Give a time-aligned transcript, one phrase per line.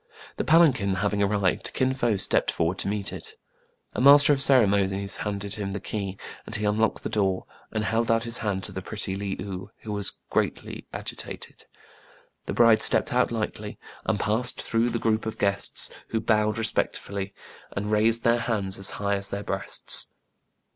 [0.37, 3.35] The palanquin having arrived, Kin Fo stepped forward to meet it.
[3.93, 8.09] A master of ceremonies handed him the key, and he unlocked the door, and held
[8.09, 11.65] out his hand to the pretty Le ou, who was greatly agitated.
[12.47, 17.35] The bride stepped out lightly, and passed through the group of guests, who bowed respectfully,
[17.71, 20.11] and raised their hands as high as their breasts.